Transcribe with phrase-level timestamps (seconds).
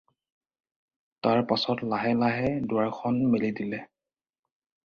[1.27, 3.85] তাৰ পাচত লাহে লাহে দুৱাৰখন মেলি দিলে।